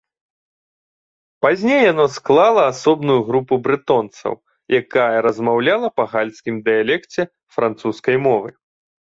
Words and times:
Пазней 1.45 1.81
яно 1.91 2.05
склала 2.17 2.63
асобную 2.73 3.17
групу 3.27 3.53
брэтонцаў, 3.67 4.33
якая 4.81 5.17
размаўляла 5.27 5.93
на 6.01 6.05
гальскім 6.15 6.55
дыялекце 6.71 7.21
французскай 7.59 8.17
мовы. 8.27 8.49